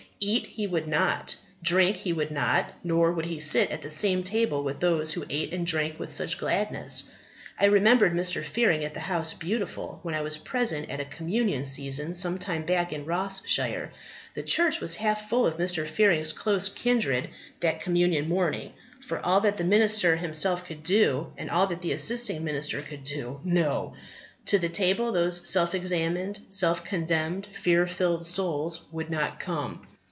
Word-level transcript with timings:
Eat 0.23 0.45
he 0.45 0.67
would 0.67 0.85
not, 0.87 1.35
drink 1.63 1.95
he 1.95 2.13
would 2.13 2.29
not, 2.29 2.71
nor 2.83 3.11
would 3.11 3.25
he 3.25 3.39
sit 3.39 3.71
at 3.71 3.81
the 3.81 3.89
same 3.89 4.21
table 4.21 4.63
with 4.63 4.79
those 4.79 5.11
who 5.13 5.25
ate 5.31 5.51
and 5.51 5.65
drank 5.65 5.97
with 5.97 6.13
such 6.13 6.37
gladness. 6.37 7.09
I 7.59 7.65
remembered 7.65 8.13
Mr. 8.13 8.43
Fearing 8.45 8.85
at 8.85 8.93
the 8.93 8.99
House 8.99 9.33
Beautiful 9.33 9.99
when 10.03 10.13
I 10.13 10.21
was 10.21 10.37
present 10.37 10.91
at 10.91 10.99
a 10.99 11.05
communion 11.05 11.65
season 11.65 12.13
some 12.13 12.37
time 12.37 12.63
back 12.67 12.93
in 12.93 13.05
Ross 13.05 13.41
shire. 13.47 13.91
The 14.35 14.43
church 14.43 14.79
was 14.79 14.97
half 14.97 15.27
full 15.27 15.47
of 15.47 15.57
Mr. 15.57 15.87
Fearing's 15.87 16.33
close 16.33 16.69
kindred 16.69 17.31
that 17.61 17.81
communion 17.81 18.29
morning. 18.29 18.73
For, 18.99 19.19
all 19.25 19.41
that 19.41 19.57
the 19.57 19.63
minister 19.63 20.17
himself 20.17 20.65
could 20.65 20.83
do, 20.83 21.33
and 21.35 21.49
all 21.49 21.65
that 21.65 21.81
the 21.81 21.93
assisting 21.93 22.43
minister 22.43 22.83
could 22.83 23.01
do 23.03 23.41
no! 23.43 23.95
to 24.45 24.59
the 24.59 24.69
table 24.69 25.11
those 25.11 25.49
self 25.49 25.73
examined, 25.73 26.41
self 26.49 26.83
condemned, 26.85 27.47
fear 27.47 27.87
filled 27.87 28.23
souls 28.23 28.83
would 28.91 29.09
not 29.09 29.39
come. 29.39 29.87